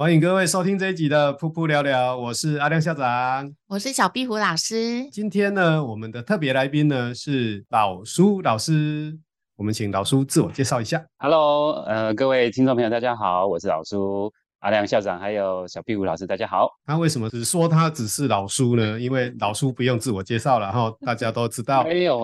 [0.00, 5.06] 欢迎各位收听这一集的噗噗聊聊，我是阿亮校长，我是小壁虎老师。
[5.10, 9.14] 今天呢，我们的特别来宾呢是老苏老师。
[9.56, 11.04] 我们请老苏自我介绍一下。
[11.18, 16.70] Hello，呃，各位听众朋友，大家好，我是老苏阿亮校长，还有小壁虎老师，大家好。
[16.86, 18.98] 他为什么只说他只是老苏呢？
[18.98, 21.84] 因为老苏不用自我介绍了哈， 大家都知道。
[21.84, 22.22] 没有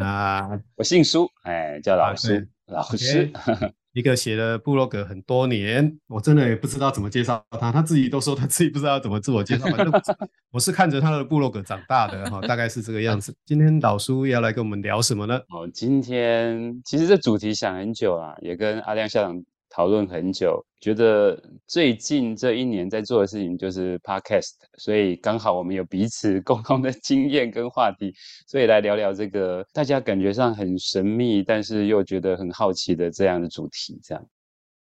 [0.00, 3.30] 啊， 我姓苏，哎，叫老苏，啊、老师。
[3.30, 3.72] Okay.
[3.98, 9.66] 一个写了部落格很多年，我真的也不知道怎么介绍他，他自己都说他自己不知道怎么自我介绍。
[9.66, 9.90] 反正
[10.52, 13.34] 我是看着他的部落格长大的哈，大概是这个样子。
[13.44, 15.36] 今天老叔要来跟我们聊什么呢？
[15.48, 19.42] 哦，今天其实这主题想很久啊，也跟阿亮校长。
[19.70, 28.14] 讨论很久，觉得最近这一年在做的事情就是 Podcast，所以刚好我们有彼此 共同的经验跟话题，
[28.46, 34.00] 所以来聊聊这个大家感觉上很神秘，但是又觉得很好奇的这样的主题。
[34.02, 34.26] 这样，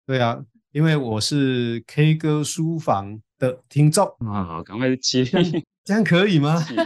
[0.06, 6.62] 对啊，因为我是 K 歌书房的听众啊，好，赶快起立， 这样可以吗？
[6.62, 6.82] 起立，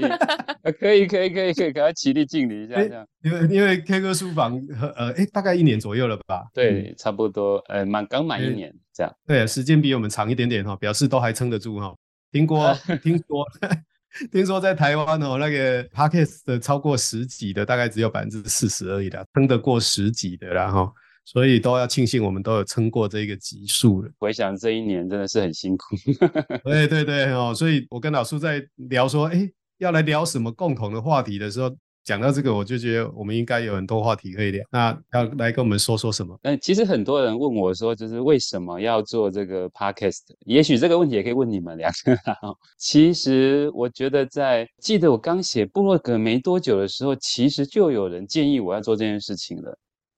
[0.80, 3.06] 可以，可以，可以，可以，给他起立敬礼一下，这样。
[3.22, 4.60] 因为因为 K 歌书房
[4.96, 6.44] 呃，哎，大概一年左右了吧？
[6.54, 9.12] 对，差不多，呃，满刚满一年这样。
[9.26, 11.94] 对，时间比我们长一点点哈，表示都还撑得住哈。
[12.32, 13.44] 听过，听说，
[14.32, 20.90] 听说在台湾哦，那个 Podcast 的超过十集的，大概只有百分之四十而已啦，撑得过十集的啦哈。
[21.26, 24.10] 所以都要庆幸我们都有撑过这个集数了。
[24.18, 25.96] 回想这一年真的是很辛苦。
[26.64, 29.46] 对对对哦，所以我跟老苏在聊说，哎，
[29.78, 31.68] 要来聊什么共同的话题的时候，
[32.04, 34.64] 讲到这个，我就觉得我们应该有很多话题可以聊。
[34.70, 36.38] 那要来跟我们说说什么？
[36.44, 40.20] 嗯，其实很多人问我说，就是为什么要做这个 podcast？
[40.44, 42.16] 也许这个问题也可以问你们两个。
[42.78, 49.76] 其实我觉得在，在记得我刚写部落格没多久的时候，其实就有人建议我要做这件事情了。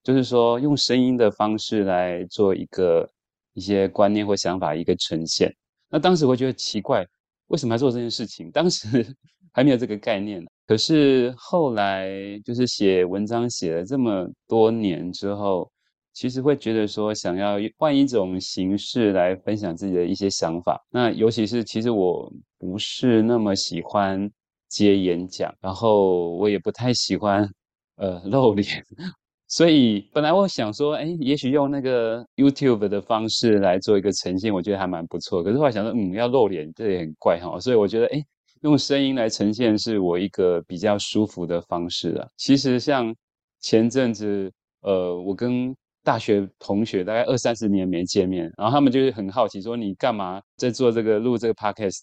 [0.09, 3.07] 就是说，用声音的方式来做一个
[3.53, 5.55] 一些观念或想法一个呈现。
[5.91, 7.07] 那当时我觉得奇怪，
[7.49, 8.51] 为什么要做这件事情？
[8.51, 9.07] 当时
[9.53, 10.43] 还没有这个概念。
[10.67, 12.09] 可是后来
[12.43, 15.71] 就是写文章写了这么多年之后，
[16.15, 20.83] 其实会觉得说，想要换一种形式来分享自己的一些想法。
[20.89, 24.27] 那尤其是，其实我不是那么喜欢
[24.71, 27.47] 接演讲，然后我也不太喜欢
[27.97, 28.67] 呃露脸。
[29.51, 35.43] 所以本来我想说，哎，也许用那个 YouTube 的方式来做一个呈现，我觉得还蛮不错。
[35.43, 37.59] 可是后来想说，嗯，要露脸，这也很怪哈。
[37.59, 38.23] 所以我觉得，哎，
[38.61, 42.29] 用声音来呈现是我一个比较舒服的方式啊。
[42.37, 43.15] 其实像
[43.61, 52.03] 前阵子，呃，我跟大学同学大概二三十年没见面，然后他们就是很好奇，说你干嘛在做这个录这个 Podcast？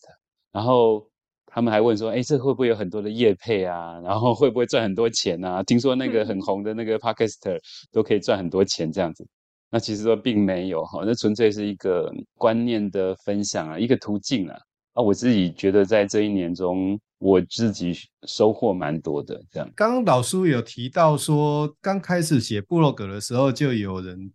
[0.52, 1.08] 然后。
[1.56, 3.98] 他们还问说：“哎，这会不会有很多的业配啊？
[4.04, 5.64] 然后会不会赚很多钱啊？
[5.64, 7.58] 听说那个很红的那个 Podcaster
[7.94, 9.26] 都可以赚很多钱这样子。
[9.72, 14.58] 那其实说并没有哈，那纯粹是一个观念的分享啊，一个途径啊。
[14.96, 17.94] 啊，我自己觉得在这一年中，我自己
[18.28, 19.42] 收获蛮多的。
[19.50, 24.30] 这样，刚刚老叔有提到说，刚开始写部落格的时候，就有人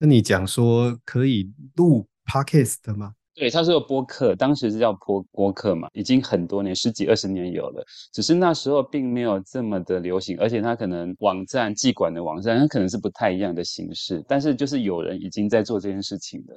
[0.00, 16.54] 跟你讲说可以录 Podcast 吗？”对，他是有播客，当时是叫播播客嘛，已经很多年，十几二十年有了，只是那时候并没有这么的流行，而且他可能网站寄管的网站，它可能是不太一样的形式，但是就是有人已经在做这件事情的。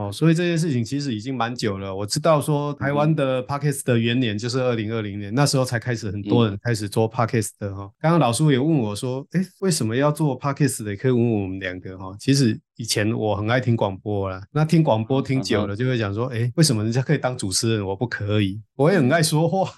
[0.00, 1.94] 哦，所以这件事情其实已经蛮久了。
[1.94, 7.90] 我知道说台湾的 Podcast 的元年就是二零二零年，那时候才开始很多人开始做 Podcast 的哈。
[8.00, 10.92] 刚刚老叔也问我说，哎，为什么要做 Podcast 的？
[10.92, 12.16] 也可以问问我们两个哈。
[12.18, 18.58] 其实以前我很爱听广播啦，那听广播听久了就会讲说，哎，为什么人家可以当主持人，我不可以？
[18.76, 19.70] 我也很爱说话，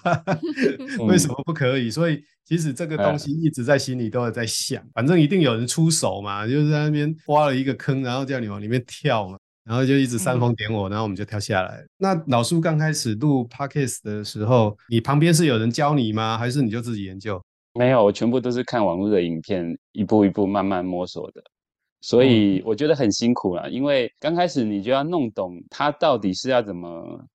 [1.05, 1.91] 为什么不可以？
[1.91, 9.37] 所以其实这个东西一直在心里都有在想，反正一定有人出手嘛，就是在那边挖了一个坑，然后叫你往里面跳嘛。
[9.65, 11.85] 然后就一直煽风点火，嗯、然后我们就跳下来。
[11.97, 16.37] 那老叔刚开始录 Podcast 的时候，你旁边是有人教你吗？
[16.37, 17.41] 还是你就自己研究？
[17.73, 21.41] 没有，我全部都是看网络的影片，一步一步慢慢摸索的。
[22.01, 27.25] 所以我觉得很辛苦啦，因为刚开始你就要弄懂它到底是要怎么。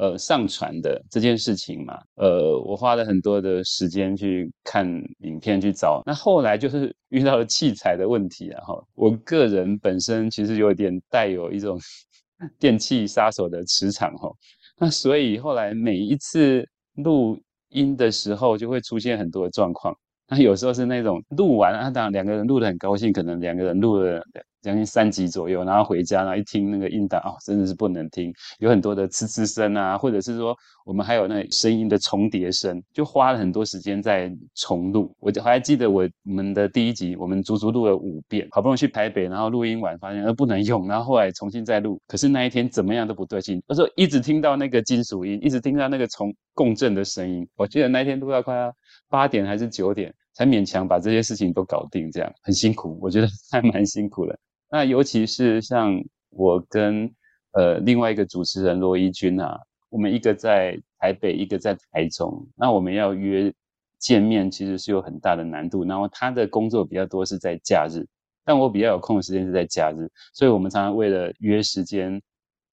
[0.00, 4.86] 呃，上传的这件事情嘛，呃，我花了很多的时间去看
[5.20, 6.02] 影片去找。
[6.04, 11.80] 那后来就是遇到了器材的问题啊，哈，我个人本身其实有点带有一种
[12.60, 14.30] 电器杀手的磁场，哈。
[14.78, 19.96] 那所以后来每一次录音的时候，就会出现很多状况。
[20.28, 24.22] 那有时候是那种录完啊，当然两个人录的很高兴，可能两个人录了。
[24.60, 35.14] 将近三集左右，然后回家，然后一听那个音档，哦，真的是不能听，有很多的呲呲声啊，或者是说我们还有那声音的重叠声，就花了很多时间在重录。
[35.20, 48.74] 我就还记得我们的第一集，我们足足录了五遍，好不容易去台北，然后录音完发现呃不能用，然后后来重新再录，可是那一天怎么样都不对劲，我说一直听到那个金属音，一直听到那个重共振的声音，我记得那天录到快要
[49.08, 54.36] 八点还是九点，才勉强把这些事情都搞定，这样很辛苦，我觉得 还蛮辛苦的。
[54.70, 55.98] 那尤其是像
[56.28, 57.10] 我跟
[57.52, 63.50] 呃另外一个主持人罗一君啊，我们一个在台北，一个在台中，那我们要约
[63.98, 65.84] 见面，其实是有很大的难度。
[65.84, 68.06] 然后他的工作比较多是在假日，
[68.44, 72.20] 但我比较有空的时间是在假日，所以我们常常为了约时间，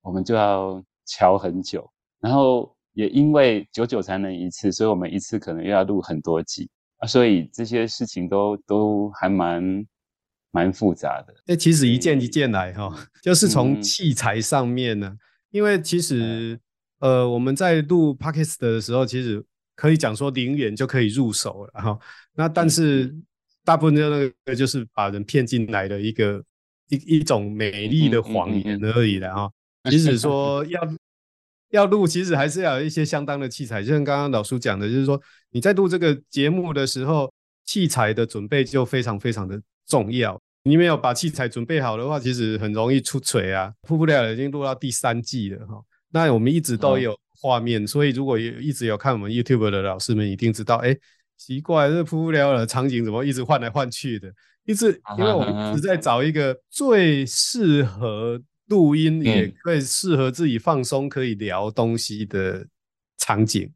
[0.01, 1.89] 我们就要瞧很久。
[2.19, 9.86] 然后也因为久久才能一次，所以我们一次可能又要录很多集啊，所以这些事情都都还蛮。
[10.56, 12.90] 蛮复杂的，那，其实一件一件来哈，
[13.22, 15.19] 就是从器材上面呢，嗯、
[15.52, 16.57] 因为其实
[17.00, 19.44] 呃，我们在录 Podcast 的时候，其实
[19.75, 22.00] 可以讲说零元就可以入手了哈。
[22.36, 23.13] 那但是
[23.66, 26.42] 大部分的那个就是把人骗进来的一个
[26.88, 29.52] 一一种美丽的谎言而已了哈。
[29.92, 30.80] 即使说要
[31.72, 35.22] 要录，其实还是要有一些相当的器材，就像刚刚老叔讲的，就是说
[35.52, 37.30] 你在录这个节目的时候，
[37.66, 40.42] 器材的准备就非常非常的重要。
[40.68, 43.72] 你没有把器材准备好的话，其实很容易出槌啊！
[43.88, 45.80] 噗噗聊聊已经录到第三季了哈，
[46.12, 50.98] 那我们一直都有画面，哦、所以如果有一直有看我们 YouTube 的老师们，一定知道，哎，
[51.38, 54.28] 奇怪，这噗噗聊聊的场景怎么一直换来换去的？
[54.66, 62.66] 一直，因为我们一直在找一个最适合录音，也最适合自己放松可以聊东西的
[63.20, 63.72] 场景，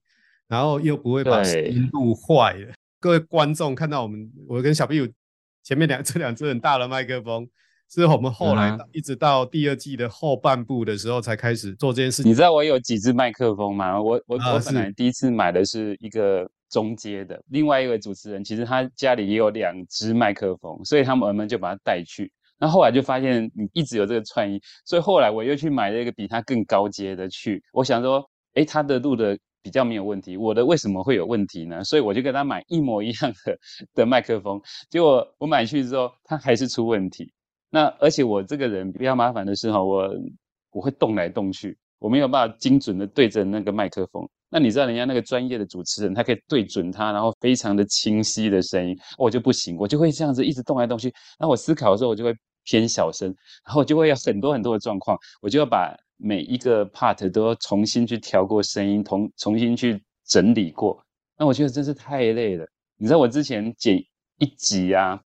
[0.48, 2.74] 然后又不会把声音录坏了。
[3.00, 5.08] 各位观众看到我们，我跟小壁虎。
[5.64, 7.48] 前面两 这两只很大的麦克风，
[7.90, 12.32] 是我们后来一直到第二季的后半部的时候才开始做这件事情。
[12.32, 14.02] 你知道我有几只麦克风吗？
[14.02, 22.32] 我我我本来第一次买的是一个中阶的，另外一位主持人其实他家里也有两只麦克风，所以他们我们就把它带去。
[22.60, 27.64] 那后来就发现你一直有这个串音，所以后来我又去买了一个比他更高阶的去。
[27.74, 29.38] 我想说，诶，他的录的。
[29.62, 31.84] 比较没有问题，我的为什么会有问题呢？
[31.84, 33.58] 所以我就跟他买一模一样的
[33.94, 37.32] 的麦克风，结果我买去之后，他还是出问题。
[37.70, 40.10] 那而且我这个人比较麻烦的是哈，我
[40.72, 44.28] 我会动来动去，我没有办法精准的对着那个麦克风。
[44.50, 51.14] 那你知道人家那个专业的主持人，他可以对准他，然后非常的清晰的声音，我就不行，我就会这样子一直动来动去。
[51.40, 52.34] 那我思考的时候，我就会
[52.70, 53.28] 偏小声，
[53.66, 55.98] 然后就会有很多很多的状况，我就要把。
[56.22, 61.02] 每一个 part 都要重新去调过声音，重重新去整理过。
[61.38, 62.68] 那我觉得真是太累了。
[62.98, 64.04] 你知道我之前剪
[64.38, 65.18] 一集啊，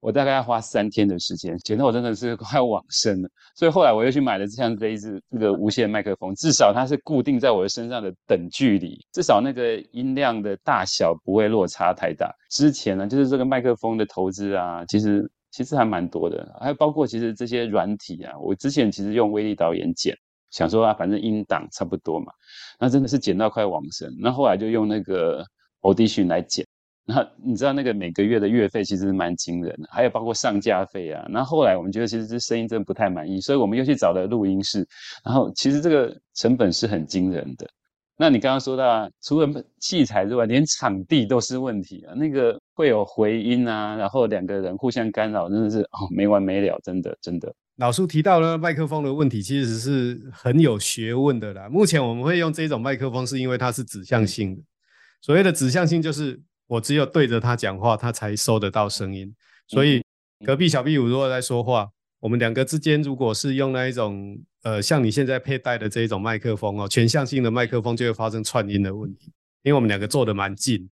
[0.00, 3.28] 我大概要花三天的时间，剪到我真的是 快往生了。
[3.56, 12.30] 所以后来我又去买了像这一支这个无线麦克风，至少它是固定在我的身上的等距离，至少那个音量的大小不会落差太大。
[12.50, 20.12] 之前呢，就是这个麦克风的投资啊，其实其实还蛮多的，还包括其实这些软体啊，我之前其实用威力导演剪。
[20.50, 22.32] 想说啊，反正音档差不多嘛，
[22.80, 24.12] 那真的是剪到快往生。
[24.20, 25.44] 那后来就用那个
[25.82, 26.66] Audition 来剪，
[27.06, 31.24] 那你知道那个每个月的月费其实蛮惊人的，还有包括上架费啊。
[31.30, 34.84] 那后来我们觉得其实这声音真的不太满意，所以我们又去找了录音室。
[35.24, 37.68] 然后其实这个成本是很惊人的。
[38.16, 42.14] 那你刚刚说到啊，除了器材之外，连场地都是问题啊。
[42.14, 47.52] 那个会有回音啊，然后两个人互相干扰，真的是哦没完没了，真的真的。
[47.76, 51.68] 老叔提到了麦克风的问题，其实是很有学问的啦。
[51.68, 54.62] 目前我们会用这种麦克风，是因为它是指向性的。
[55.20, 59.34] 所谓的指向性，就是我只有对着它讲话，它才收得到声音。
[59.66, 60.04] 所以
[60.46, 61.88] 隔壁小壁虎如果在说话，
[62.20, 70.90] 我们两个之间如果是用那一种呃，像你现在佩戴的这一种麦克风哦，全向性的麦克风就会发生串音的问题，因为我们两个坐的蛮近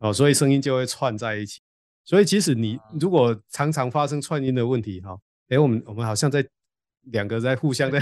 [0.00, 1.60] 哦，所以声音就会串在一起。
[2.04, 5.16] 所以其实你如果常常发生串音的问题哈。
[5.48, 6.42] 哎，我们我们好像在
[7.10, 8.00] 两个在互相在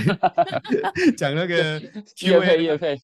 [1.18, 1.82] 讲那个
[2.22, 2.96] 业配业配，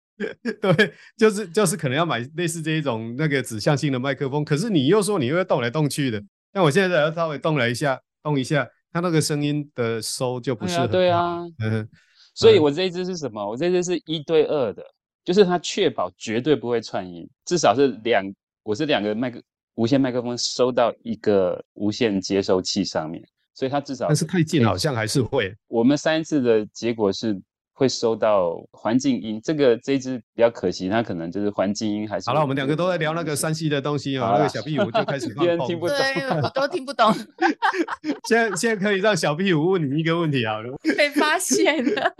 [0.61, 6.21] 对，就是就是可能要买类似这一种那个指向性的麦克风，可是你又说你又要动来动去的，
[6.53, 10.89] 那我现在要稍微动了一下，动一下，它那个声音的收就不是很。
[10.89, 11.87] 对啊，嗯啊，
[12.33, 13.45] 所以我这一支是什么？
[13.45, 14.81] 我这支是一对二的，
[15.25, 18.23] 就是它确保绝对不会串音，至少是两，
[18.63, 23.21] 我是两个麦克无线麦克风收到一个无线接收器上面。
[23.53, 25.53] 所以它至少，但是太近好像还是会。
[25.67, 27.37] 我们三次的结果是
[27.77, 32.29] 会收到环境音，这个这一支比较可惜，它可能就是环境音还是。
[32.29, 35.59] 好了，我们两个都在聊那个山西的东西啊，那个小壁虎就开始 别人。
[35.67, 37.13] 听不懂，对， 我都听不懂。
[38.23, 40.73] 现在现在可以让小壁虎问你一个问题好了。
[40.97, 42.13] 被发现了。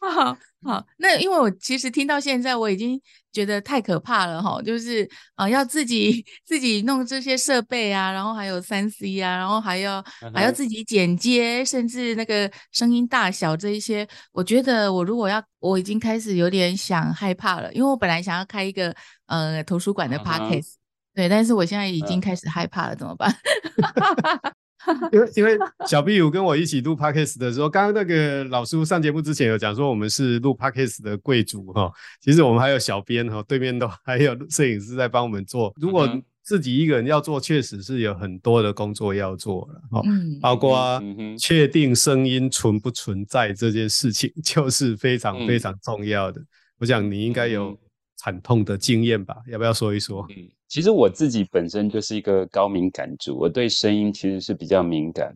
[0.00, 3.00] 好好，那因为我其实听到现在，我已经
[3.32, 10.34] 觉得太可怕了哈，就是啊、呃，要自己自己弄这些设备啊，然后还有三 C 啊，然后还要、uh-huh.
[10.34, 18.94] 还要自己剪接，甚至那个声音大小这一些，我觉得我如果要，我已经开始有点想害怕了，因为我本来想要开一个
[19.28, 20.74] 呃图书馆的 podcast，uh-huh.
[21.14, 22.98] 对，但是我现在已经开始害怕了，uh-huh.
[22.98, 23.34] 怎么办？
[25.12, 35.72] 因为因为小壁虎跟我一起录 podcast 的时候，刚刚那个老苏上节目之前有讲说我们是录 podcast 的贵族哈，其实我们还有小编哈，对面都还有摄影师在帮我们做。
[35.80, 36.08] 如果
[36.42, 40.02] 自己一个人要做，确实是有很多的工作要做了哈，
[40.40, 41.00] 包括
[41.38, 46.40] 确定声音存不存在这件事情， 就是非常非常重要的。
[46.78, 47.78] 我想你应该有
[48.20, 49.34] 惨痛的经验吧？
[49.48, 50.26] 要不要说一说？
[50.28, 55.34] 嗯其实我自己本身就是一个高敏感族，我对声音其实是比较敏感。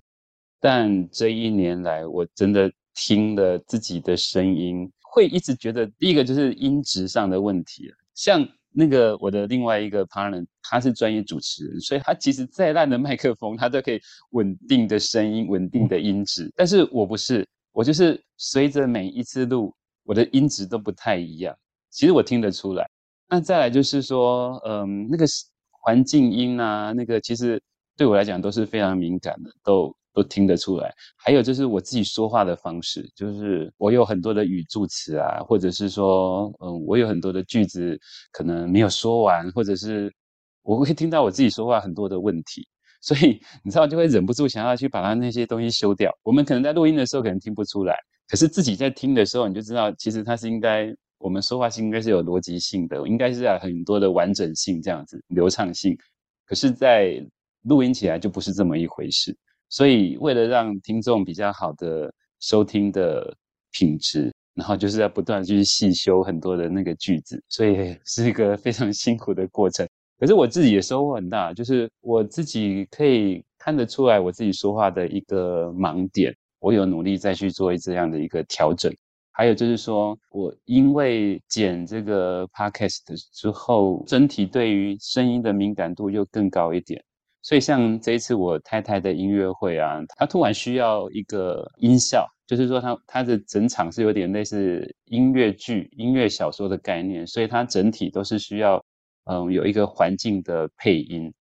[0.61, 7.93] 但这一年来，我真的听了自己的声音，会一直觉得第一个就是音质上的问题。
[8.15, 14.01] 像那个我的另外一个 partner，他是专业主持人，所以他其实再烂的麦克风，他都可以
[14.31, 16.49] 稳定的声音、稳定的音质。
[16.55, 19.75] 但是我不是，我就是随着每一次录，
[20.05, 21.57] 我的音质都不太一样。
[21.95, 22.85] 其实我听得出来。
[23.29, 25.25] 那再来就是说，嗯，那个
[25.71, 27.63] 环境音啊，那个其实
[27.97, 30.93] 对我来讲都是非常敏感的，都都听得出来。
[31.17, 37.99] 还有就是我自己说话的方式，就是我有很多的语助词啊，或者是说，嗯，我有很多的句子
[38.33, 40.13] 可能没有说完，或者是
[40.63, 42.67] 我会听到我自己说话很多的问题，
[43.01, 46.13] 所以你知道就会忍不住想要去把它那些东西修掉。
[46.25, 47.97] 我们可能在录音的时候可能听不出来，
[48.29, 50.95] 可是自己在听的时候，你就知道其实它是应该。
[51.19, 55.97] 我们说话是应该是有逻辑性的，应该是要很多的完整性这样子流畅性，
[56.45, 57.25] 可是，在
[57.63, 59.35] 录音起来就不是这么一回事。
[59.71, 63.35] 所以，为了让听众比较好的收听的
[63.73, 69.89] 品质，然后就是要不断去细修很多的那个句子，所以是一个非常辛苦的过程。
[70.19, 78.95] 可是我自己也收获很大，就是我自己可以看得出来我自己说话的一个盲点，我有努力再去做这样的一个调整。
[79.37, 83.01] 还有就是说，我因为剪这个 podcast
[83.33, 87.03] 之后，整体对于声音的敏感度又更高一点。
[87.43, 98.83] 所以像这一次我太太的音乐会啊，她突然需要一个音效，就是说她她的整场是有点类似音乐剧、音乐小说的概念，所以它整体都是需要
[99.25, 101.35] 嗯有一个环境的配音。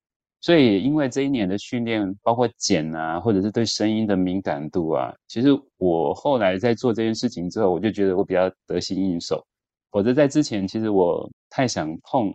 [0.44, 5.48] 所以，因为这一年的训练，包括剪啊，或者是对声音的敏感度啊，其实
[5.78, 9.42] 我后来在做这件事情之后，我就觉得我比较得心应手。
[9.90, 12.30] 否则在之前，其实我太想碰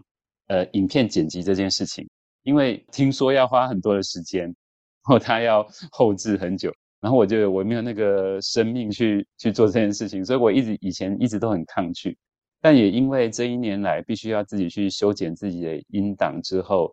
[0.46, 2.08] 呃影片剪辑这件事情，
[2.44, 4.54] 因为听说要花很多的时间，然
[5.02, 6.72] 后他要后置很久，
[7.02, 12.16] 然后我就我没有那个生命去去做这件事情，所以我一直以前一直都很抗拒。
[12.62, 16.90] 但也因为这一年来必须要自己去修剪自己的音档之后。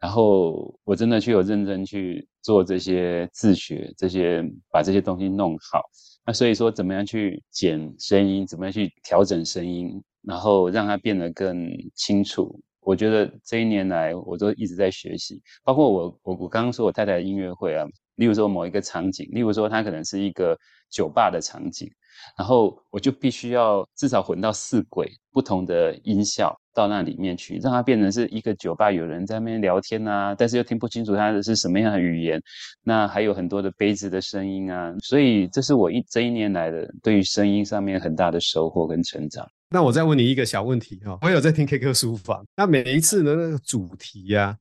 [0.00, 5.82] 然后我真的去有认真去做这些自学，这些把这些东西弄好。
[6.26, 12.60] 那所以说，怎么样去剪声音，怎么样去调整声音，然后让它变得更清楚。
[12.80, 15.40] 我觉得这一年来我都一直在学习。
[15.64, 17.86] 包括我，我我刚刚说我太太的音乐会啊，
[18.16, 20.58] 例如说某一个场景，例如说它可能是一个
[20.90, 21.90] 酒吧的场景，
[22.36, 32.40] 然后我就必须要至少混到四轨不同的音效到那里面去，让它变成是一个酒吧，有人在那边聊天啊，但是又听不清楚它的是什么样的语言，
[32.82, 39.46] 那还有很多的杯子的声音啊，所以这是我一这一年来的对于声音上面很大的收获跟成长。
[39.68, 44.56] 那我再问你一个小问题哈，我有在听 K 歌书房，那每一次的那个主题呀、啊。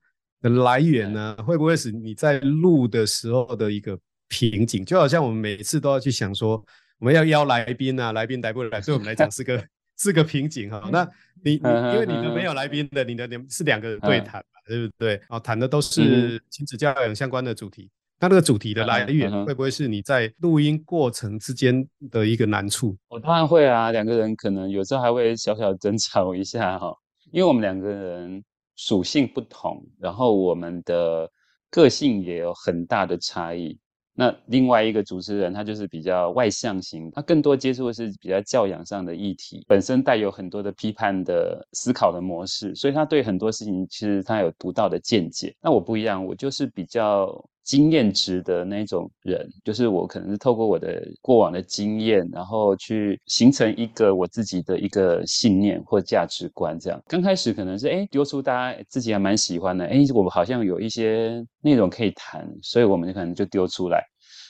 [0.54, 3.98] 的来源呢，会不会是你在录的时候的一个
[4.28, 4.86] 瓶颈？
[4.86, 6.64] 就好像我们每次都要去想说，
[7.00, 9.64] 我们要邀来宾啊，来宾来不来，对我们来讲是个
[9.98, 10.88] 是个瓶颈哈。
[10.92, 11.04] 那
[11.44, 15.20] 你你因为你的没有来宾的，你的是两个人对谈嘛，对不对？
[15.30, 17.90] 哦，谈的都是亲子教养相关的主题。
[18.20, 22.96] 那那个主题的来源会不会是你在录音过程之间的一个难处？
[23.10, 26.96] 我当然会啊，两个人可能有时候还会小小争吵一下哈，
[27.32, 28.44] 因为我们两个人。
[28.76, 31.30] 属性不同，然后我们的
[31.70, 33.78] 个性也有很大的差异。
[34.18, 45.54] 那另外一个主持人，他就是比较外向型，他更多接触的是比较教养上的议题，本身带有很多的批判的思考的模式，所以他对很多事情其实他有独到的见解。
[45.62, 47.28] 那我不一样，我就是比较
[47.66, 56.80] 经验值的那种人，就是我可能是透过我的过往的经验，然后去形成一个我自己的一个信念或价值观。
[56.80, 64.00] 这样刚开始可能是哎丢出大家自己还蛮喜欢的，哎我们好像有一些内容可以谈，所以我们可能就丢出来。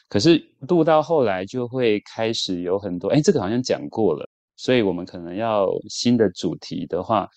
[0.09, 7.27] 可是录到后来就会开始有很多，哎，这个好像讲过了，所以我们可能要新的主题的话，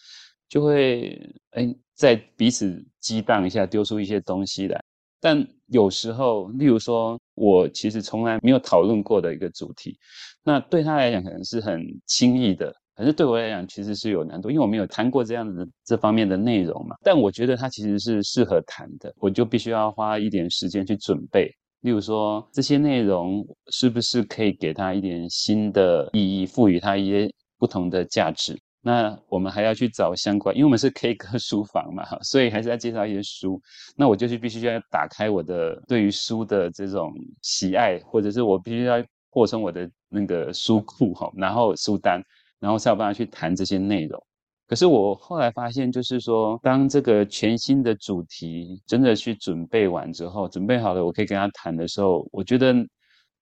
[0.48, 1.18] 就会
[1.52, 4.82] 哎在彼此激荡一下，丢出一些东西来。
[5.20, 9.98] 但有时候，例如说我其实从来没有讨论过的一个主题，
[10.44, 16.96] 那对他来讲可能是很轻易的，可是对我来讲其实是有难度，因为我没有谈过这样的这方面的内容嘛。
[17.02, 21.50] 但我觉得它其实是适合谈的，我就必须要花一点时间去准备。
[21.82, 28.58] 例如说，这些内容是不是可以给他一点新的意义，赋予他一些不同的价值？
[28.88, 33.60] 那我们还要去找相关，因为我们是 K 歌书房嘛，所以还是要介绍一些书。
[33.94, 42.24] 那我就是必须要打开我的对于书的这种喜爱，或者是我必须要扩充我的那个书库，哈，然后书单，
[42.60, 44.18] 然后才有办法去谈这些内容。
[44.66, 52.74] 可是我后来发现，就是说，当这个全新的主题真的去准备完之后，准备好了，我可以跟他谈的时候，我觉得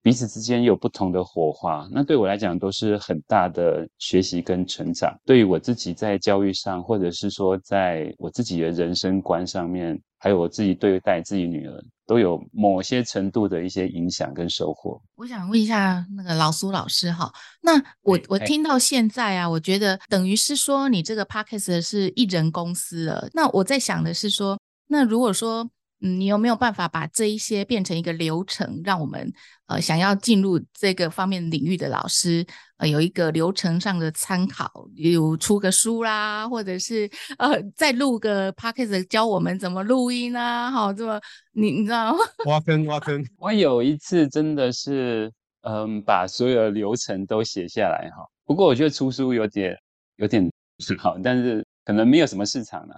[0.06, 1.88] 彼此之间有不同的火花。
[1.90, 5.12] 那对我来讲，都是很大的学习跟成长。
[5.25, 11.84] 对于我自己在教育上，或者是说在我自己的人生观上面，还有我自己对待自己女儿。
[12.06, 15.02] 都有某些程度的一些影响跟收获。
[15.16, 17.28] 我想问一下那个老苏老师哈，
[17.60, 23.28] 那我我听到现在啊，我觉得等于是说你这个 Podcast 是一人公司了。
[23.32, 25.69] 那我在想的是说，那如果说。
[26.00, 29.32] 嗯，你有没有办法把这一些变成一个流程，让我们
[29.67, 40.71] 呃想要进入这个方面领域的老师呃有一个流程上的参考，比如出个书啦，或者是呃再录个 podcast 教我们怎么录音啊？
[40.71, 41.19] 好，这么
[41.52, 42.19] 你你知道吗？
[42.45, 43.25] 挖坑挖坑！
[43.39, 45.32] 我有一次真的是
[45.63, 49.75] 嗯把所有的流程都写下来哈，不过我觉得出书有点
[50.17, 50.47] 有点
[51.00, 52.95] 好，但是可能没有什么市场了。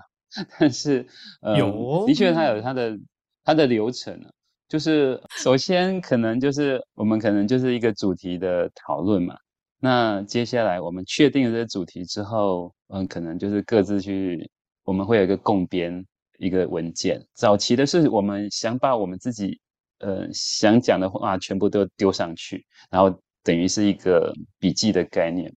[0.59, 1.07] 但是，
[1.41, 2.99] 呃，有的确，它有它的
[3.45, 4.31] 它的流程啊，
[4.69, 9.35] 就是首先可能就是我们可能就是一个主题的讨论嘛。
[9.81, 14.51] 那接下来我们确定了这个主题之后，嗯，可能就是各自去，
[14.85, 16.05] 我们会有一个共编
[16.39, 17.25] 一个文件。
[17.33, 19.59] 早期的是我们想把我们自己
[20.01, 25.51] 呃想讲的话全部都丢上去，然后等于是一个笔记的概念。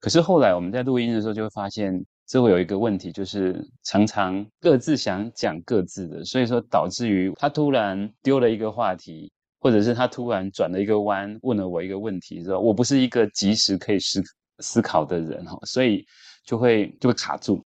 [0.00, 2.04] 可是后来我们在录音的时候就会发现。
[2.26, 9.30] 这会有一个问题，就是常常各自想讲各自的，所以说导致于他突然丢了一个话题，
[9.60, 14.22] 或者是他突然转了一个弯，问了我一个问题，说我不是一个及时可以思
[14.60, 16.06] 思考的人哈，所以
[16.46, 17.62] 就会就会卡住。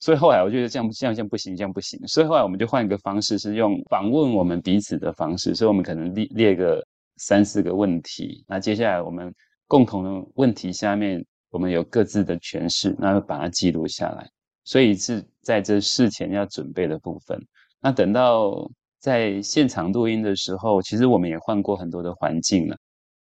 [0.00, 2.00] 所以后来我觉得这样这样这样不行，这样不行。
[2.08, 5.54] 所以后来我们就换一个方式，是用访问我们彼此的方式。
[5.54, 6.84] 所以我们可能列列个
[7.18, 9.32] 三四个问题，那接下来我们
[9.68, 11.24] 共同的问题下面。
[11.50, 14.28] 我们有各自的诠释，那把它记录下来。
[14.64, 17.40] 所以是在这事前要准备的部分。
[17.80, 22.76] 那等到在现场录音的时候，其实我们也换过很多的环境了。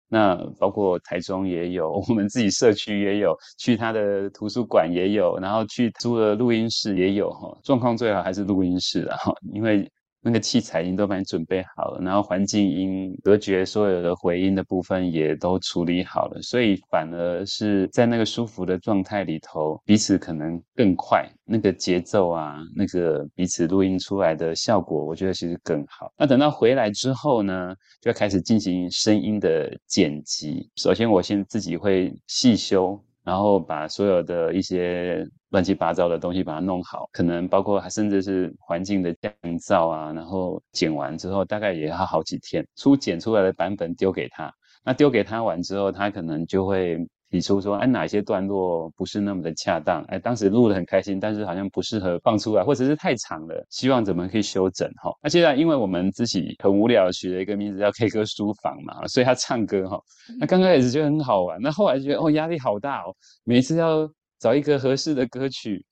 [0.08, 7.56] 那包括台中也有，我们自己社区也有，去他的图书馆也有，然后去租了录音室也有哈。
[7.64, 9.18] 状况最好还是录音室啊，
[9.54, 9.92] 因为
[10.26, 26.12] 那个器材已经都帮你准备好了，然后环境音隔绝所有的回音的部分也都处理好了，所以反而是在那个舒服的状态里头，彼此可能更快，那个节奏啊，那个彼此录音出来的效果，我觉得其实更好。
[26.18, 30.68] 那等到回来之后呢，就要开始进行声音的剪辑。
[30.76, 33.00] 首先，我先自己会细修。
[33.26, 47.00] 然后把所有的一些乱七八糟的东西把它弄好，可能包括甚至是环境的降噪啊，然后剪完之后大概也要好几天，初剪出来的版本丢给他，那丢给他完之后，他可能就会。
[47.32, 50.02] 提出说，哎，哪些段落不是那么的恰当？
[50.04, 55.12] 哎，当时录得很开心，但是好像不适合放出来，或者是太长了，希望怎么可以修整哈？
[55.22, 60.00] 那现在因为我们自己很无聊，取了一个名字叫 K 歌书房嘛，所以他唱歌哈，
[60.40, 63.14] 那刚开始觉得很好玩，那后来觉得哦，压力好大哦，
[63.44, 64.08] 每次要
[64.46, 65.84] 找一个合适的歌曲，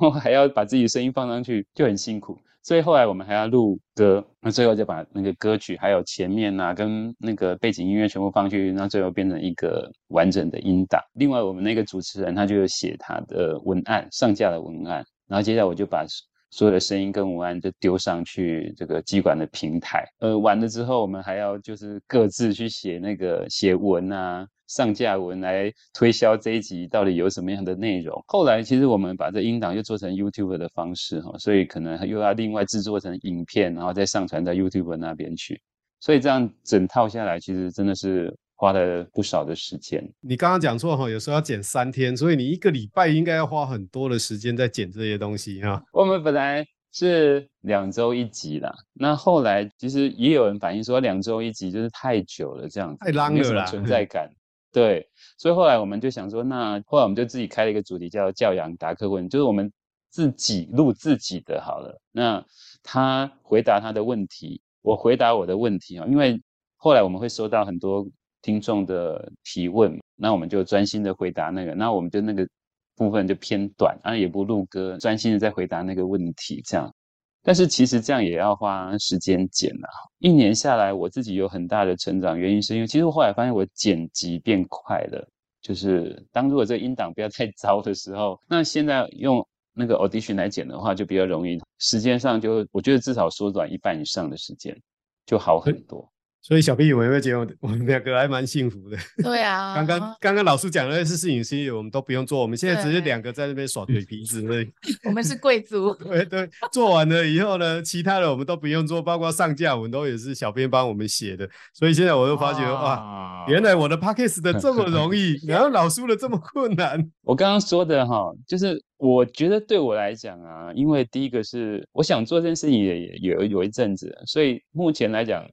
[0.00, 2.36] 然后还要把自己的声音放上去，就很辛苦。
[2.60, 11.00] 所以后来我们还要录歌，那最后就把那个歌曲还有前面啊跟那个背景音乐全部放去，那最后变成一个完整的音档。
[11.12, 16.04] 另外我们那个主持人他就有写他的文案，上架的文案，然后接下来我就把
[16.50, 20.04] 所有的声音跟文案就丢上去这个机管的平台。
[20.18, 24.44] 呃，完了之后我们还要就是各自去写那个写文啊。
[24.70, 28.22] 上架文来推销这一集到底有什么样的内容？
[28.28, 35.60] 后来其实我们把这音档又做成 YouTube 的方式哈，所以可能又要另外制作成影片，然后再上传到 YouTube 那边去。
[35.98, 40.08] 所以这样整套下来，其实真的是花了不少的时间。
[40.20, 45.82] 你刚刚讲错哈，有时候要剪三天，所以你一个礼拜应该要花很多的时间在剪这些东西哈。
[45.92, 54.30] 我们本来是两周一集啦，那后来其实也有人反映说两周一集就是太久了，这样子太浪了啦，存在感。
[54.72, 59.72] 对，所以后来我们就想说，那后来我们就自己开了一个主题，叫“教养答客问”，就是我们
[60.10, 62.00] 自己录自己的好了。
[62.12, 62.44] 那
[62.82, 66.06] 他回答他的问题，我回答我的问题啊。
[66.08, 66.40] 因为
[66.76, 68.06] 后来我们会收到很多
[68.42, 72.48] 听众的提问，那我们就专心的回答那个，那我们就那个
[72.94, 76.94] 部分就偏短，啊也不录歌，专心的在回答那个问题，这样。
[77.42, 85.26] 但是其实这样也要花时间剪啊，一年下来我自己有很大的成长，原因是因为其实我后来发现我剪辑变快了，
[85.62, 94.76] 就是当如果这个音档不要太糟的时候，那现在用那个 Audition 来剪的话就比较容易，时间上就我觉得至少缩短一半以上的时间，
[95.24, 96.06] 就好很多。
[96.42, 98.96] 所以小 B，我有没有觉得我们两个还蛮幸福的？
[99.22, 104.68] 对啊， 刚刚刚刚老师讲的那些事情，其实我们都不用做，我们现在只是两个在那边耍嘴皮子而已。
[105.04, 105.94] 我们是贵族。
[106.02, 111.48] 对对，做完了以后呢，其他的我们都不用做，包括上架我们都也是小编帮我们写的。
[111.74, 117.06] 所以现在我又发觉哇，原来我的 Podcast 的这么容易，然后老师的这么困难。
[117.22, 125.46] 我刚刚说的哈，就是我觉得对我来讲啊，因为第一个是我想做这件事情也也有有一阵子，所以目前来讲。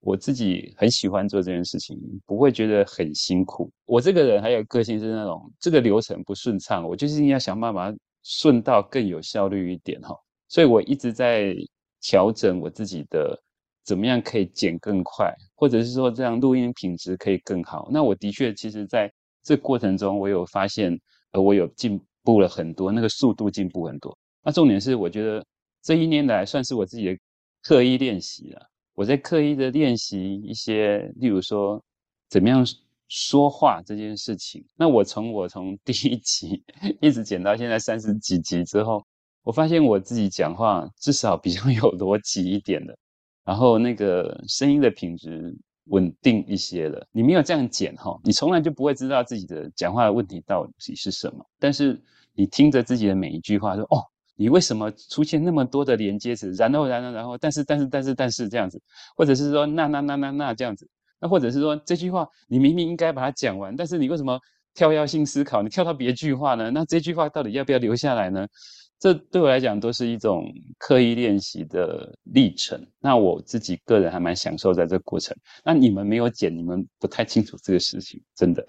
[0.00, 3.70] 我自己很喜欢做这件事情，不会觉得很辛苦。
[3.86, 10.14] 我这个人还有个性是那种，这个流程不顺畅，我就是要想办法顺到更有效率一点哈。
[10.48, 11.54] 所以我一直在
[12.00, 13.38] 调整我自己的
[13.84, 17.88] 怎么样可以剪更快，或者是说这样录音品质可以更好。
[17.90, 20.98] 那我的确，其实在这过程中，我有发现，
[21.32, 24.16] 呃，我有进步了很多，那个速度进步很多。
[24.44, 25.44] 那重点是，我觉得
[25.82, 27.18] 这一年来算是我自己的
[27.62, 28.66] 刻意练习了。
[28.98, 31.80] 我在刻意的练习一些，例如说，
[32.28, 32.66] 怎么样
[33.06, 34.66] 说话这件事情。
[34.74, 36.60] 那我从我从第一集
[37.00, 39.06] 一直剪到现在三十几集之后，
[39.44, 42.98] 我发现我自己讲话至少比较 有逻辑一点的，
[43.44, 47.06] 然后那个声音的品质稳定一些了。
[47.12, 51.46] 你没有这样剪哈，你从来就不会知道自己的讲话的问题到底是什么。
[51.60, 52.02] 但是
[52.34, 54.02] 你听着自己的每一句话，说哦。
[54.38, 56.52] 你为什么出现那么多的连接词？
[56.52, 58.80] 然后，然后，然后，但是，但是，但是，但是这样子，
[59.16, 60.88] 或者是说那那那那那这样子，
[61.20, 64.38] 那或者是说这句话你明明应该把它讲完，但是你为什么
[64.74, 65.60] 跳跃性思考？
[65.60, 66.70] 你跳到别句话呢？
[66.70, 68.46] 那这句话到底要不要留下来呢？
[69.00, 70.44] 这对我来讲都是一种
[70.78, 72.80] 刻意练习的历程。
[73.00, 75.36] 那我自己个人还蛮享受在这个过程。
[75.64, 78.64] 那你们没有剪，你们不太清楚这个事情，真的。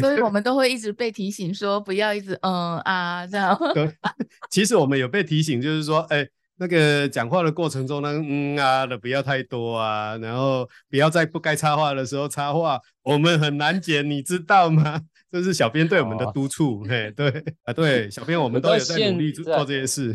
[0.00, 3.56] 所以我 们都会一直被提醒说，不要一直嗯啊这样。
[3.74, 3.90] 对，
[4.50, 15.00] 其实我们有被提醒，就是说，哎，那个讲话的过程中呢，嗯啊的不要太多啊，然后不要在不该插话的时候插话，我们很难剪，你知道吗？
[15.32, 16.84] 这是小编对我们的督促。
[16.84, 20.14] 嘿，对啊，对，小编我们都有在努力做做这件事。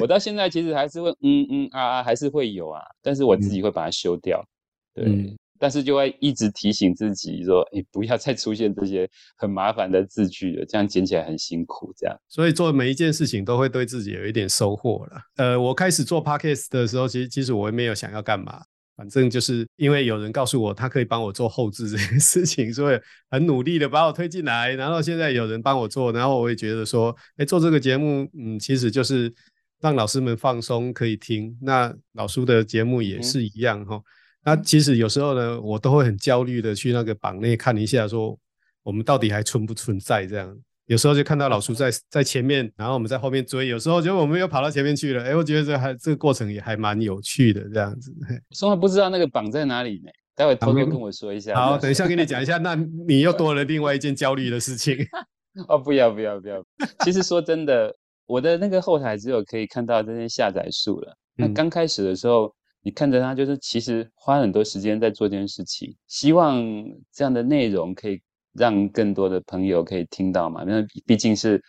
[0.00, 4.44] 我到现在其实还是会嗯嗯啊啊，还是会有啊，但是我自己会把它修掉。
[4.92, 5.36] 对。
[5.56, 11.92] 嗯但是就会一直提醒自己说，哎，不要再出现这些很麻烦的字句了，这样剪起来很辛苦。
[11.96, 15.20] 这样，所以做每一件事情都会对自己有一点收获了。
[15.36, 18.60] 呃，我开始做 Podcast 的时候，其实其实我也没有想要干嘛，
[18.96, 24.74] 反正就是因为有人告诉我他可以帮我做后置这件事情，所以很努力的把我推进来。
[24.74, 29.32] 然后现在有人帮我做，然后我也觉得说，哎，做这个节目，嗯，其实就是
[29.80, 31.56] 让老师们放松可以听。
[31.62, 33.96] 那老叔的节目也是一样哈。
[33.96, 34.02] 嗯
[34.46, 38.38] 那其实有时候呢，我都会很焦虑的去那个榜内看一下，说
[38.84, 40.56] 我们到底还存不存在这样。
[40.86, 43.66] 有时候就看到老叔在在前面，然后我们在后面追。
[43.66, 48.14] 有时候就我们又跑到前面去了，哎，我觉得这还这个过程也还蛮有趣的这样子。
[48.54, 50.12] 从来不知道那个榜在哪里呢？
[50.36, 51.52] 待会偷偷跟我说一下。
[51.56, 52.56] 好，等一下跟你讲一下。
[52.58, 54.96] 那你又多了另外一件焦虑的事情。
[55.66, 56.64] 哦，不要不要不要。
[57.00, 57.92] 其实说真的，
[58.26, 61.16] 我的那个后台只有可以看到这些下载数了。
[61.36, 62.54] 那刚开始的时候。
[62.86, 66.64] 你看着他，就是其实花很多时间在做这件事情，希望
[67.12, 68.22] 这样的内容可以
[68.52, 70.62] 让更多的朋友可以听到嘛。
[70.62, 71.60] 那毕竟是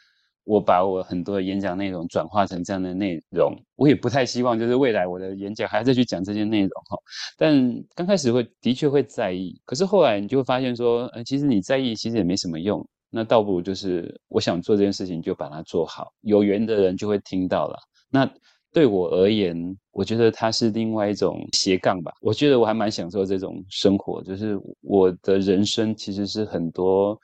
[0.43, 6.95] 我把我很多演讲内容转化成这样的内容，我也不太希望就是未来我的演讲还要再去讲这些内容哈。
[7.36, 17.80] 但刚开始会的确会在意，可是后来你就会发现说，呃，其实你在意其实也没什么用，那倒不如就是我想做这件事情就把它做好，有缘的人就会听到了。
[18.12, 18.32] 那。
[18.77, 19.57] 对我而言，
[19.91, 22.11] 我觉得它是另外一种斜杠吧。
[22.21, 27.19] 我觉得我还蛮享受这种生活，就是我的人生其实是很多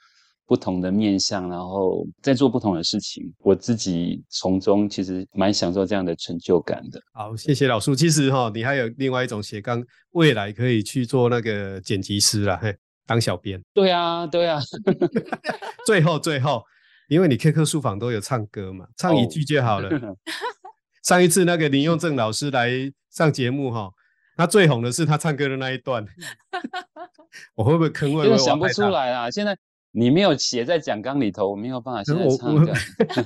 [0.48, 3.32] 不同的面向，然后在做不同的事情。
[3.44, 7.00] 我自己从中其实蛮享受这样的成就感的。
[7.14, 7.94] 好，谢谢老叔。
[7.94, 9.80] 其实哈，你还有另外一种斜杠，
[10.14, 13.62] 未来可以去做那个剪辑师啦，嘿，当小编。
[13.76, 14.60] 对啊，对啊。
[15.86, 16.64] 最后，最后，
[17.10, 19.88] 因为你 QQ 书房都有唱歌嘛，唱一句就好了。
[19.90, 20.18] Oh.
[21.04, 22.70] 上一次那个林用正老师来
[23.10, 23.92] 上节目哈，
[24.38, 26.06] 他最红的是他唱歌的那一段，
[27.56, 28.30] 我会不会坑位？
[28.30, 29.30] 我想不出来啊！
[29.30, 29.58] 现在
[29.92, 32.74] 你没有写在讲纲里头，我没有办法现在唱的。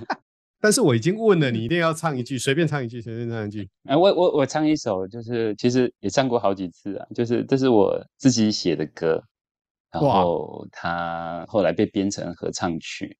[0.59, 3.69] 但是我已经问了，你一定要唱一句，随便唱一句，随便唱一句。
[3.83, 9.23] 哎， 我我我唱一首，就是其实也唱过好几次啊，就是这是我自己写的歌，
[9.91, 13.15] 然后他后来被编成合唱曲，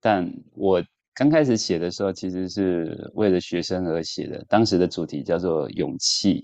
[0.00, 0.80] 但我。
[1.18, 4.44] 刚开始写的时候，其实是为了学生而写的。
[4.48, 6.40] 当时的主题叫做勇气。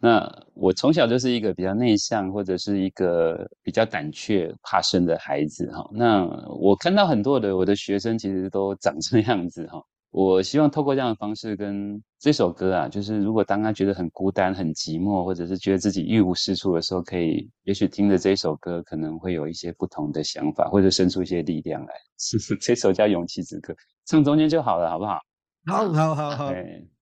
[0.00, 5.86] 那我从小就是一个比较内向，或者是一个比较胆怯、怕生的孩子哈。
[5.92, 9.82] 那我看到很多的我的学生其实都长这样子哈。
[10.16, 21.92] 我希望透过这样的方式跟这首歌啊，就是如果当他觉得很孤单、很寂寞，或者是觉得自己一无是处的时候，可以也许听着这首歌，可能会有一些不同的想法，或者生出一些力量来。
[22.18, 23.74] 是是，这首叫《勇气之歌》，
[24.06, 25.20] 唱中间就好了，好不好？
[25.66, 26.50] 好，好，好，好。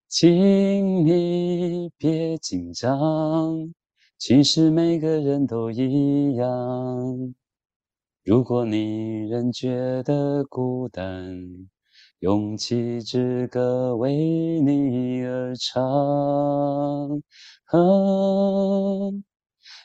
[0.08, 3.74] 请你别紧张，
[4.16, 7.34] 其实每个人都一样。
[8.24, 11.68] 如果你仍觉得孤单。
[12.22, 14.14] 勇气之歌为
[14.60, 15.82] 你而唱，
[17.64, 17.80] 啊，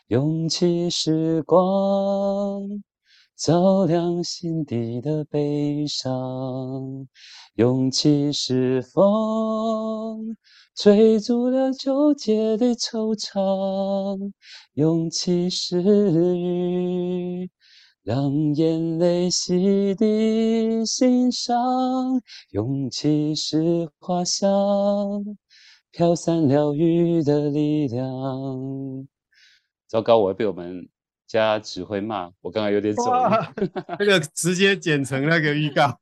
[0.10, 1.64] 勇气是光，
[3.36, 7.08] 照亮心底的悲伤；
[7.56, 10.38] 勇气是风，
[10.76, 14.32] 吹走了纠结的惆怅；
[14.76, 17.50] 勇气是雨。
[18.08, 21.58] 让眼泪洗涤心伤，
[22.52, 24.50] 勇气是花香，
[25.92, 28.06] 飘散疗愈的力量。
[29.90, 30.88] 糟糕，我会被我们
[31.28, 33.54] 家指挥骂，我刚刚有点走了。
[34.00, 35.94] 那个直接剪成那个预告，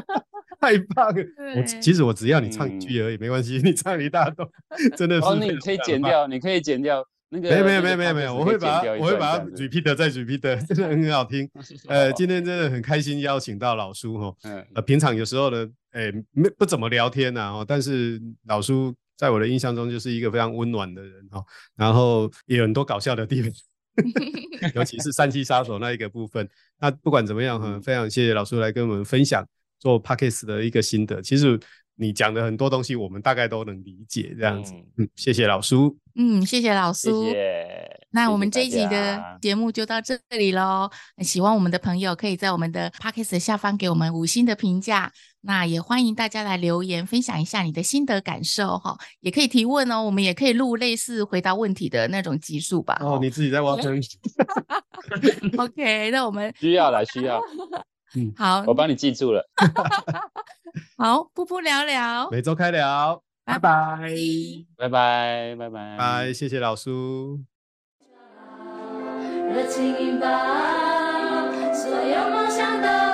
[0.62, 1.22] 太棒了！
[1.58, 4.48] 我其实我只要你唱一句而已，嗯、没关系，你唱一大段，
[4.96, 5.26] 真的是。
[5.26, 7.04] 哦，你可以剪掉，你可以剪掉。
[7.32, 11.48] 那个、没有没有没有没有没有，我会把它我会把它 repeat 再 repeat， 真的很好听。
[11.88, 14.36] 呃，今天真的很开心邀请到老叔哈。
[14.42, 14.66] 嗯。
[14.74, 21.40] 呃，平常有时候呢，哎，没不怎么聊天呐哦，但是老叔在我的印象中就是一个非常温暖的人哈。
[21.76, 23.52] 然后也有很多搞笑的地方，
[24.74, 26.48] 尤其是三七杀手那一个部分。
[26.80, 29.46] 那不管怎么样哈，非常谢谢老叔来跟我们分享
[29.78, 31.22] 做 Podcast 的一个心得。
[31.22, 31.58] 其实。
[32.00, 34.72] 你讲的很多东西，我们大概都能理解，这样子。
[34.96, 35.94] 嗯，嗯，谢谢老苏。
[36.14, 37.24] 嗯，谢谢老苏。
[37.24, 38.00] 谢谢。
[38.12, 40.90] 那我们这一集的节目就到这里喽。
[41.18, 45.12] 喜欢我们的朋友，可以在我们的 Podcast 下方给我们五星的评价。
[45.42, 48.96] 那也欢迎大家来留言，分享一下你的心得感受哈。
[49.20, 52.98] 也可以提问哦，我们也可以录类似回答问题的那种集数吧。
[53.02, 54.00] 哦，你自己在挖坑。
[55.58, 57.38] OK，那我们需要了，需要。
[58.16, 59.48] 嗯，好，我帮你记住了。
[60.96, 63.98] 好，噗噗聊聊，每周开聊，拜拜，
[64.76, 64.88] 拜。
[64.88, 67.40] 拜，拜拜，拜，谢谢老叔。
[69.52, 70.28] 热情拥抱，
[71.72, 73.09] 所有梦想都存